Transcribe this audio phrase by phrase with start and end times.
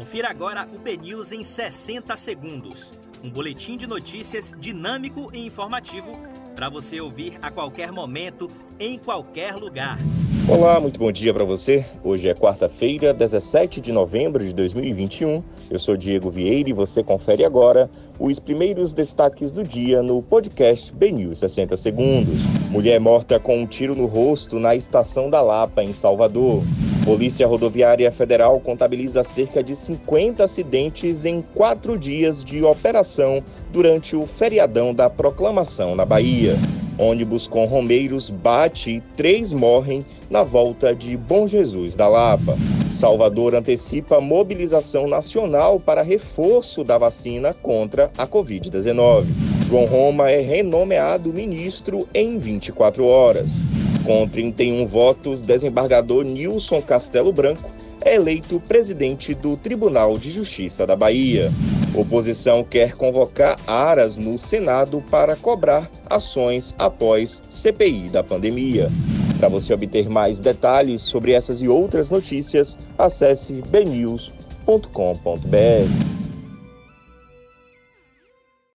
[0.00, 2.90] Confira agora o BNews em 60 segundos.
[3.22, 6.18] Um boletim de notícias dinâmico e informativo
[6.56, 9.98] para você ouvir a qualquer momento, em qualquer lugar.
[10.48, 11.84] Olá, muito bom dia para você.
[12.02, 15.44] Hoje é quarta-feira, 17 de novembro de 2021.
[15.70, 20.94] Eu sou Diego Vieira e você confere agora os primeiros destaques do dia no podcast
[20.94, 22.40] BNews 60 Segundos.
[22.70, 26.62] Mulher morta com um tiro no rosto na estação da Lapa, em Salvador.
[27.10, 34.28] Polícia Rodoviária Federal contabiliza cerca de 50 acidentes em quatro dias de operação durante o
[34.28, 36.54] feriadão da proclamação na Bahia.
[36.96, 42.56] Ônibus com romeiros bate e três morrem na volta de Bom Jesus da Lapa.
[42.92, 49.26] Salvador antecipa mobilização nacional para reforço da vacina contra a Covid-19.
[49.68, 53.50] João Roma é renomeado ministro em 24 horas.
[54.04, 57.70] Com 31 votos, desembargador Nilson Castelo Branco
[58.02, 61.52] é eleito presidente do Tribunal de Justiça da Bahia.
[61.94, 68.90] Oposição quer convocar aras no Senado para cobrar ações após CPI da pandemia.
[69.38, 75.10] Para você obter mais detalhes sobre essas e outras notícias, acesse bnews.com.br.